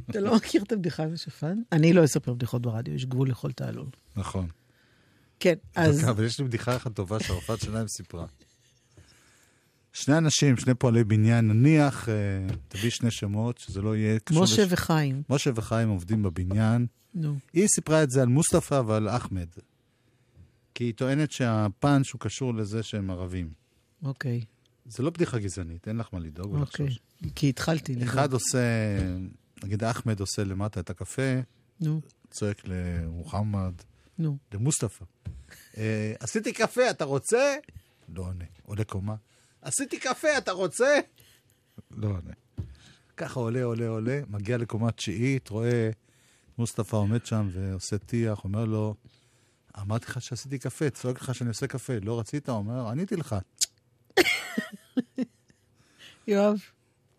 אתה 0.09 0.19
לא 0.19 0.35
מכיר 0.35 0.63
את 0.63 0.71
הבדיחה 0.71 1.03
עם 1.03 1.13
השפן? 1.13 1.57
אני 1.71 1.93
לא 1.93 2.03
אספר 2.03 2.33
בדיחות 2.33 2.61
ברדיו, 2.61 2.93
יש 2.93 3.05
גבול 3.05 3.29
לכל 3.29 3.51
תעלול. 3.51 3.87
נכון. 4.15 4.47
כן, 5.39 5.53
אז... 5.75 6.09
אבל 6.09 6.23
יש 6.25 6.39
לי 6.39 6.45
בדיחה 6.45 6.75
אחת 6.75 6.93
טובה 6.93 7.19
שהרופאת 7.19 7.59
שיניים 7.61 7.87
סיפרה. 7.87 8.25
שני 9.93 10.17
אנשים, 10.17 10.57
שני 10.57 10.73
פועלי 10.73 11.03
בניין, 11.03 11.47
נניח, 11.47 12.09
אה, 12.09 12.13
תביא 12.67 12.89
שני 12.89 13.11
שמות, 13.11 13.57
שזה 13.57 13.81
לא 13.81 13.95
יהיה 13.95 14.19
קשור... 14.19 14.43
משה 14.43 14.61
לש- 14.65 14.71
וחיים. 14.71 15.23
משה 15.29 15.51
וחיים 15.55 15.89
עובדים 15.89 16.23
בבניין. 16.23 16.85
נו. 17.15 17.35
היא 17.53 17.67
סיפרה 17.67 18.03
את 18.03 18.11
זה 18.11 18.21
על 18.21 18.27
מוסטפא 18.27 18.81
ועל 18.87 19.09
אחמד. 19.09 19.47
כי 20.75 20.83
היא 20.83 20.93
טוענת 20.93 21.31
שהפאנץ' 21.31 22.11
הוא 22.13 22.19
קשור 22.19 22.53
לזה 22.53 22.83
שהם 22.83 23.09
ערבים. 23.09 23.49
אוקיי, 24.03 24.41
זה 24.85 25.03
לא 25.03 25.09
בדיחה 25.09 25.39
גזענית, 25.39 25.87
אין 25.87 25.97
לך 25.97 26.07
מה 26.13 26.19
לדאוג 26.19 26.53
ולחשוש. 26.53 26.79
אוקיי. 26.79 27.31
כי 27.35 27.49
התחלתי. 27.49 27.91
לדאוג. 27.95 28.07
אחד 28.09 28.33
עושה, 28.33 28.59
נגיד 29.63 29.83
אחמד 29.83 30.19
עושה 30.19 30.43
למטה 30.43 30.79
את 30.79 30.89
הקפה, 30.89 31.39
נו, 31.79 32.01
צועק 32.31 32.61
למוחמד, 32.65 33.73
נו. 34.17 34.37
למוסטפא. 34.53 35.05
אה, 35.77 36.13
עשיתי 36.19 36.53
קפה, 36.53 36.89
אתה 36.89 37.05
רוצה? 37.05 37.55
לא 38.09 38.21
עונה. 38.21 38.45
עולה 38.63 38.83
קומה. 38.83 39.15
עשיתי 39.61 39.99
קפה, 39.99 40.37
אתה 40.37 40.51
רוצה? 40.51 40.99
לא 41.91 42.07
עונה. 42.07 42.33
ככה 43.17 43.39
עולה, 43.39 43.63
עולה, 43.63 43.87
עולה, 43.87 44.21
מגיע 44.27 44.57
לקומה 44.57 44.91
תשיעית, 44.91 45.49
רואה 45.49 45.89
מוסטפא 46.57 46.95
עומד 46.95 47.25
שם 47.25 47.49
ועושה 47.51 47.97
טיח, 47.97 48.43
אומר 48.43 48.65
לו, 48.65 48.95
אמרתי 49.81 50.05
לך 50.05 50.21
שעשיתי 50.21 50.59
קפה, 50.59 50.89
צועק 50.89 51.21
לך 51.21 51.35
שאני 51.35 51.49
עושה 51.49 51.67
קפה, 51.67 51.93
לא 52.01 52.19
רצית? 52.19 52.49
אומר, 52.49 52.87
עניתי 52.87 53.15
לך. 53.15 53.35
יואב, 56.27 56.57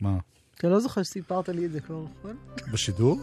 מה, 0.00 0.18
אתה 0.64 0.72
לא 0.72 0.80
זוכר 0.80 1.02
שסיפרת 1.02 1.48
לי 1.48 1.66
את 1.66 1.72
זה 1.72 1.80
כבר, 1.80 2.04
נכון? 2.18 2.36
בשידור? 2.72 3.20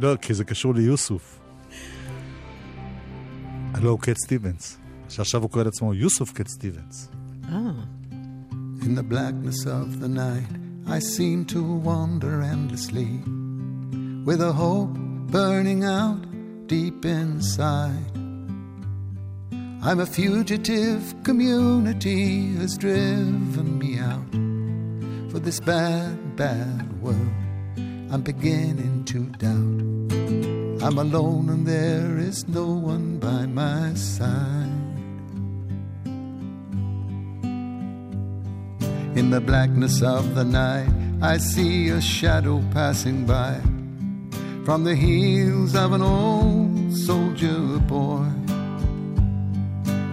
לא, 0.00 0.16
כי 0.16 0.34
זה 0.34 0.44
קשור 0.44 0.74
ליוסוף. 0.74 1.40
הלו 3.74 3.90
הוא 3.90 4.00
קט 4.00 4.16
סטיבנס, 4.16 4.78
שעכשיו 5.08 5.42
הוא 5.42 5.50
קורא 5.50 5.64
לעצמו 5.64 5.94
יוסוף 5.94 6.32
קט 6.32 6.48
סטיבנס. 6.48 7.08
אה. 7.48 7.70
In 8.82 8.94
the 8.94 9.12
blackness 9.12 9.66
of 9.66 10.00
the 10.00 10.08
night, 10.08 10.52
I 10.86 10.98
seem 11.00 11.44
to 11.54 11.60
wander 11.88 12.42
endlessly 12.42 13.12
with 14.26 14.40
a 14.40 14.52
hope 14.52 14.94
burning 15.36 15.82
out 15.84 16.22
deep 16.66 17.04
inside. 17.04 18.12
I'm 19.82 19.98
a 20.00 20.06
fugitive, 20.06 21.02
community 21.24 22.54
has 22.60 22.72
driven 22.78 23.78
me 23.80 23.98
out 23.98 24.49
for 25.40 25.46
this 25.46 25.60
bad, 25.60 26.36
bad 26.36 27.02
world. 27.02 27.16
I'm 28.10 28.22
beginning 28.22 29.04
to 29.06 29.24
doubt. 29.38 30.82
I'm 30.82 30.98
alone 30.98 31.48
and 31.48 31.66
there 31.66 32.18
is 32.18 32.46
no 32.48 32.66
one 32.66 33.18
by 33.18 33.46
my 33.46 33.94
side. 33.94 34.68
In 39.16 39.30
the 39.30 39.40
blackness 39.40 40.02
of 40.02 40.34
the 40.34 40.44
night, 40.44 40.90
I 41.22 41.38
see 41.38 41.88
a 41.88 42.00
shadow 42.00 42.62
passing 42.72 43.26
by 43.26 43.60
from 44.64 44.84
the 44.84 44.94
heels 44.94 45.74
of 45.74 45.92
an 45.92 46.02
old 46.02 46.92
soldier 46.96 47.78
boy. 47.86 48.28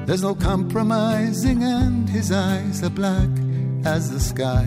There's 0.05 0.23
no 0.23 0.35
compromising, 0.35 1.63
and 1.63 2.09
his 2.09 2.31
eyes 2.31 2.81
are 2.81 2.89
black 2.89 3.29
as 3.83 4.09
the 4.09 4.21
sky. 4.21 4.65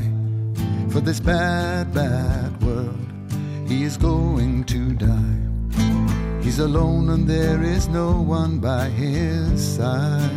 For 0.91 1.01
this 1.01 1.21
bad, 1.21 1.95
bad 1.95 2.61
world, 2.65 2.99
he 3.69 3.85
is 3.85 3.97
going 3.97 4.65
to 4.65 4.93
die. 4.95 6.43
He's 6.43 6.59
alone, 6.59 7.11
and 7.11 7.29
there 7.29 7.63
is 7.63 7.87
no 7.87 8.21
one 8.21 8.59
by 8.59 8.89
his 8.89 9.77
side. 9.77 10.31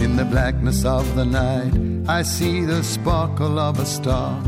In 0.00 0.16
the 0.16 0.26
blackness 0.28 0.84
of 0.84 1.14
the 1.14 1.24
night, 1.24 1.72
I 2.08 2.22
see 2.22 2.62
the 2.64 2.82
sparkle 2.82 3.60
of 3.60 3.78
a 3.78 3.86
star 3.86 4.42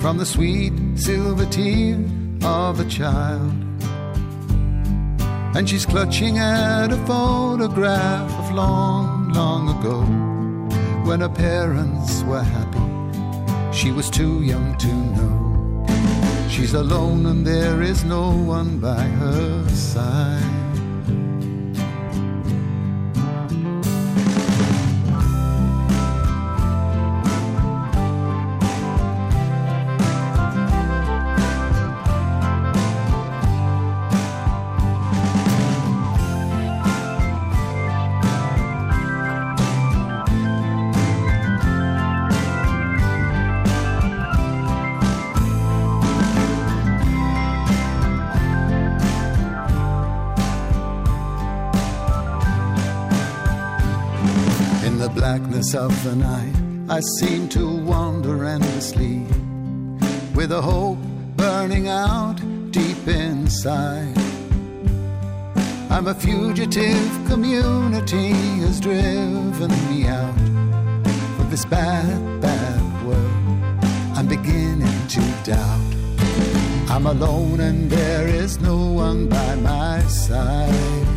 from 0.00 0.16
the 0.16 0.24
sweet 0.24 0.72
silver 0.96 1.44
tear 1.44 2.02
of 2.44 2.80
a 2.80 2.86
child. 2.86 3.52
And 5.54 5.68
she's 5.68 5.84
clutching 5.84 6.38
at 6.38 6.92
a 6.92 6.96
photograph 7.04 8.32
of 8.38 8.54
long, 8.54 9.28
long 9.34 9.78
ago 9.78 10.32
when 11.04 11.20
her 11.20 11.28
parents 11.28 12.22
were 12.22 12.42
happy. 12.42 12.86
She 13.72 13.90
was 13.90 14.10
too 14.10 14.42
young 14.42 14.76
to 14.78 14.92
know. 15.16 15.86
She's 16.48 16.74
alone 16.74 17.26
and 17.26 17.46
there 17.46 17.82
is 17.82 18.04
no 18.04 18.30
one 18.30 18.78
by 18.78 19.02
her 19.02 19.68
side. 19.68 20.71
Of 55.74 56.04
the 56.04 56.14
night, 56.14 56.54
I 56.90 57.00
seem 57.18 57.48
to 57.50 57.76
wander 57.84 58.44
endlessly 58.44 59.18
with 60.34 60.52
a 60.52 60.60
hope 60.60 60.98
burning 61.36 61.88
out 61.88 62.36
deep 62.70 63.06
inside. 63.06 64.16
I'm 65.90 66.08
a 66.08 66.14
fugitive, 66.14 67.10
community 67.26 68.30
has 68.64 68.80
driven 68.80 69.70
me 69.88 70.08
out 70.08 70.36
of 71.40 71.50
this 71.50 71.64
bad, 71.64 72.40
bad 72.40 73.06
world. 73.06 73.84
I'm 74.14 74.26
beginning 74.26 75.06
to 75.08 75.20
doubt. 75.44 75.92
I'm 76.90 77.06
alone 77.06 77.60
and 77.60 77.88
there 77.88 78.26
is 78.26 78.60
no 78.60 78.76
one 78.76 79.28
by 79.28 79.54
my 79.56 80.00
side. 80.02 81.11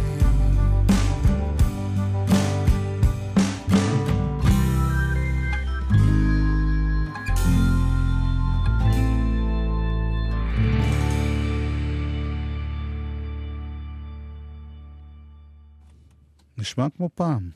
נשמע 16.75 16.89
כמו 16.89 17.09
פעם. 17.15 17.49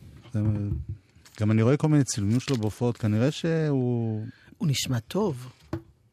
גם 1.41 1.51
אני 1.51 1.61
רואה 1.61 1.78
כל 1.78 1.88
מיני 1.88 2.03
צילומים 2.03 2.39
שלו 2.39 2.57
בהופעות, 2.57 2.97
כנראה 2.97 3.32
שהוא... 3.32 4.26
הוא 4.57 4.67
נשמע 4.67 4.99
טוב. 4.99 5.51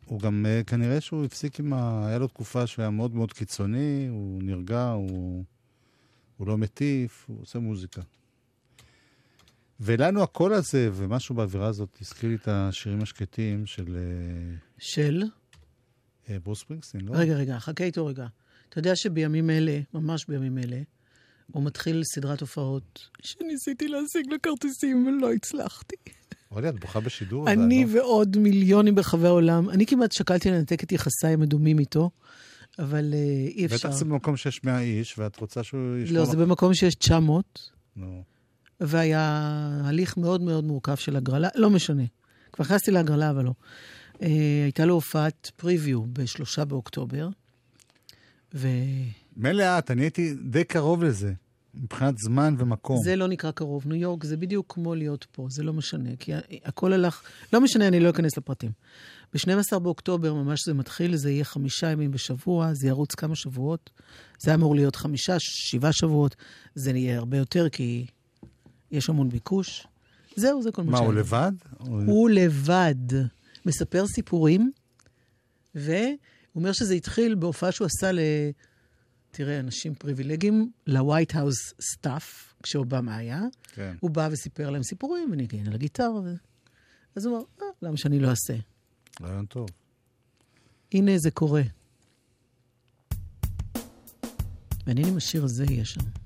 הוא 0.06 0.20
גם, 0.20 0.46
אה, 0.48 0.62
כנראה 0.66 1.00
שהוא 1.00 1.24
הפסיק 1.24 1.60
עם 1.60 1.72
ה... 1.72 2.06
היה 2.08 2.18
לו 2.18 2.28
תקופה 2.28 2.66
שהוא 2.66 2.82
היה 2.82 2.90
מאוד 2.90 3.14
מאוד 3.14 3.32
קיצוני, 3.32 4.06
הוא 4.10 4.42
נרגע, 4.42 4.88
הוא, 4.90 5.44
הוא 6.36 6.46
לא 6.46 6.58
מטיף, 6.58 7.24
הוא 7.28 7.42
עושה 7.42 7.58
מוזיקה. 7.58 8.02
ולנו 9.80 10.22
הקול 10.22 10.52
הזה 10.52 10.90
ומשהו 10.92 11.34
באווירה 11.34 11.66
הזאת 11.66 11.98
הזכיר 12.00 12.30
לי 12.30 12.36
את 12.36 12.48
השירים 12.48 13.02
השקטים 13.02 13.66
של... 13.66 13.96
אה, 13.96 14.56
של? 14.78 15.22
אה, 16.30 16.38
ברוס 16.38 16.60
ספרינגסטין, 16.60 17.00
לא? 17.00 17.12
רגע, 17.16 17.34
רגע, 17.34 17.58
חכה 17.58 17.84
איתו 17.84 18.06
רגע. 18.06 18.26
אתה 18.68 18.78
יודע 18.78 18.96
שבימים 18.96 19.50
אלה, 19.50 19.80
ממש 19.94 20.26
בימים 20.28 20.58
אלה, 20.58 20.82
הוא 21.52 21.62
מתחיל 21.62 22.02
סדרת 22.04 22.40
הופעות 22.40 23.08
שניסיתי 23.22 23.88
להשיג 23.88 24.32
לכרטיסים 24.32 25.06
ולא 25.06 25.32
הצלחתי. 25.32 25.96
אורלי, 26.50 26.68
את 26.68 26.80
בוכה 26.80 27.00
בשידור? 27.00 27.48
אני 27.48 27.84
לא? 27.84 27.90
ועוד 27.92 28.36
מיליונים 28.36 28.94
ברחבי 28.94 29.26
העולם. 29.26 29.70
אני 29.70 29.86
כמעט 29.86 30.12
שקלתי 30.12 30.50
לנתק 30.50 30.84
את 30.84 30.92
יחסיי 30.92 31.32
המדומים 31.32 31.78
איתו, 31.78 32.10
אבל 32.78 33.14
אה, 33.14 33.18
אי 33.48 33.66
אפשר. 33.66 33.88
בטח 33.88 33.96
זה 33.96 34.04
במקום 34.04 34.36
שיש 34.36 34.64
100 34.64 34.80
איש, 34.80 35.18
ואת 35.18 35.40
רוצה 35.40 35.62
שהוא 35.62 35.96
ישמור 35.96 36.18
לא. 36.18 36.24
זה 36.24 36.36
במקום 36.36 36.74
שיש 36.74 36.94
900, 36.94 37.70
נו. 37.96 38.22
והיה 38.80 39.50
הליך 39.84 40.16
מאוד 40.16 40.40
מאוד 40.40 40.64
מורכב 40.64 40.96
של 40.96 41.16
הגרלה, 41.16 41.48
לא 41.54 41.70
משנה. 41.70 42.02
כבר 42.52 42.64
נכנסתי 42.64 42.90
להגרלה, 42.90 43.30
אבל 43.30 43.44
לא. 43.44 43.52
אה, 44.22 44.28
הייתה 44.64 44.84
לו 44.84 44.94
הופעת 44.94 45.50
פריוויו 45.56 46.02
בשלושה 46.12 46.64
באוקטובר, 46.64 47.28
ו... 48.54 48.68
מילא 49.36 49.78
את, 49.78 49.90
אני 49.90 50.02
הייתי 50.02 50.34
די 50.34 50.64
קרוב 50.64 51.04
לזה. 51.04 51.32
מבחינת 51.82 52.18
זמן 52.18 52.54
ומקום. 52.58 53.02
זה 53.02 53.16
לא 53.16 53.28
נקרא 53.28 53.50
קרוב. 53.50 53.86
ניו 53.86 53.96
יורק 53.96 54.24
זה 54.24 54.36
בדיוק 54.36 54.74
כמו 54.74 54.94
להיות 54.94 55.26
פה, 55.32 55.46
זה 55.50 55.62
לא 55.62 55.72
משנה. 55.72 56.10
כי 56.18 56.32
הכל 56.64 56.92
הלך... 56.92 57.22
לא 57.52 57.60
משנה, 57.60 57.88
אני 57.88 58.00
לא 58.00 58.10
אכנס 58.10 58.36
לפרטים. 58.36 58.70
ב-12 59.34 59.78
באוקטובר 59.78 60.34
ממש 60.34 60.60
זה 60.66 60.74
מתחיל, 60.74 61.16
זה 61.16 61.30
יהיה 61.30 61.44
חמישה 61.44 61.90
ימים 61.90 62.10
בשבוע, 62.10 62.74
זה 62.74 62.88
ירוץ 62.88 63.14
כמה 63.14 63.34
שבועות. 63.34 63.90
זה 64.38 64.54
אמור 64.54 64.74
להיות 64.74 64.96
חמישה, 64.96 65.36
שבעה 65.38 65.92
שבועות. 65.92 66.36
זה 66.74 66.90
יהיה 66.90 67.18
הרבה 67.18 67.36
יותר, 67.36 67.68
כי 67.68 68.06
יש 68.90 69.08
המון 69.08 69.28
ביקוש. 69.28 69.86
זהו, 70.36 70.62
זה 70.62 70.72
כל 70.72 70.82
מה 70.82 70.90
מה, 70.90 70.96
שהיה. 70.96 71.08
הוא 71.08 71.14
לבד? 71.14 71.52
הוא 71.78 72.30
לבד. 72.30 72.94
מספר 73.66 74.06
סיפורים, 74.06 74.70
והוא 75.74 76.16
אומר 76.54 76.72
שזה 76.72 76.94
התחיל 76.94 77.34
בהופעה 77.34 77.72
שהוא 77.72 77.86
עשה 77.86 78.12
ל... 78.12 78.20
תראה, 79.36 79.60
אנשים 79.60 79.94
פריבילגיים, 79.94 80.70
ל-White 80.86 81.34
House 81.34 81.74
staff, 81.80 82.54
כשאובמה 82.62 83.16
היה. 83.16 83.42
כן. 83.74 83.96
הוא 84.00 84.10
בא 84.10 84.28
וסיפר 84.32 84.70
להם 84.70 84.82
סיפורים, 84.82 85.28
וניגן 85.32 85.66
על 85.66 85.74
הגיטרה. 85.74 86.20
ו... 86.20 86.34
אז 87.16 87.26
הוא 87.26 87.36
אמר, 87.36 87.44
אה, 87.62 87.66
למה 87.82 87.96
שאני 87.96 88.18
לא 88.18 88.30
אעשה? 88.30 88.54
רעיון 89.22 89.46
טוב. 89.46 89.68
הנה 90.92 91.18
זה 91.18 91.30
קורה. 91.30 91.62
מעניין 94.86 95.08
אם 95.08 95.16
השיר 95.16 95.44
הזה 95.44 95.64
יהיה 95.64 95.84
שם. 95.84 96.25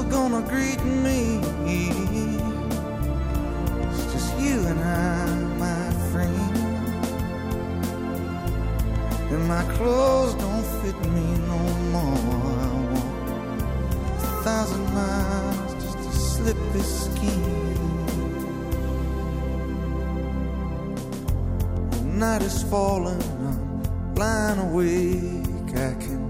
Angel 0.00 0.10
gonna 0.10 0.46
greet 0.48 0.82
me. 0.84 1.40
It's 3.90 4.12
just 4.12 4.38
you 4.38 4.60
and 4.66 4.80
I, 4.80 5.26
my 5.58 5.90
friend. 6.10 6.56
And 9.30 9.48
my 9.48 9.62
clothes 9.74 10.34
don't 10.34 10.64
fit 10.82 10.98
me 11.12 11.26
no 11.46 11.58
more. 11.92 12.18
I 12.60 12.68
walk 12.92 13.14
a 14.22 14.42
thousand 14.42 14.94
miles 14.94 15.74
just 15.74 15.98
to 15.98 16.12
slip 16.12 16.56
this 16.72 17.04
skin. 17.04 17.42
The 21.90 22.02
night 22.04 22.42
is 22.42 22.62
falling, 22.64 23.22
I'm 23.22 24.14
lying 24.14 24.58
awake. 24.58 25.46
I 25.70 25.94
can 25.94 26.29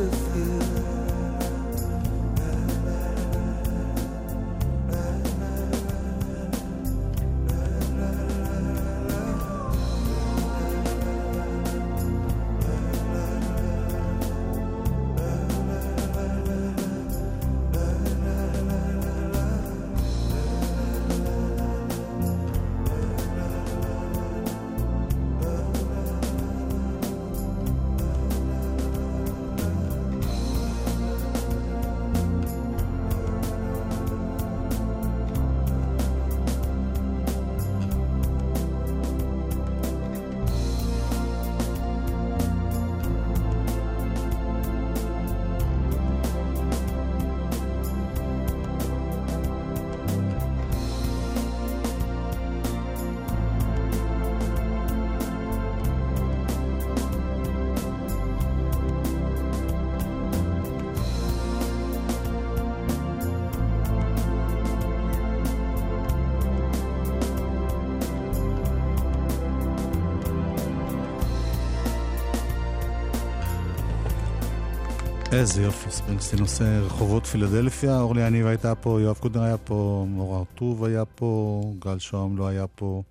איזה 75.31 75.61
יופי, 75.61 75.91
ספרינגסטין 75.91 76.39
עושה 76.39 76.79
רחובות 76.79 77.25
פילדלפיה, 77.25 77.99
אורלי 77.99 78.27
יניב 78.27 78.45
הייתה 78.45 78.75
פה, 78.75 79.01
יואב 79.01 79.17
קודר 79.17 79.41
היה 79.41 79.57
פה, 79.57 80.05
מור 80.09 80.35
הרטוב 80.35 80.83
היה 80.83 81.05
פה, 81.05 81.61
גל 81.79 81.99
שוהם 81.99 82.37
לא 82.37 82.47
היה 82.47 82.67
פה. 82.67 83.03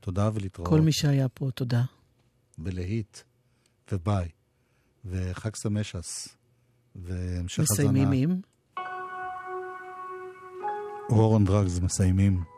תודה 0.00 0.30
ולהתראות. 0.34 0.68
כל 0.68 0.80
מי 0.80 0.92
שהיה 0.92 1.28
פה, 1.28 1.50
תודה. 1.54 1.82
ולהיט, 2.58 3.18
וביי, 3.92 4.28
וחג 5.04 5.54
סמשס, 5.54 6.28
והמשך 6.96 7.64
הזנה. 7.70 7.90
מסיימים 7.90 8.12
עם? 8.12 8.40
War 11.10 11.38
on 11.38 11.48
Drugs 11.48 11.84
מסיימים. 11.84 12.57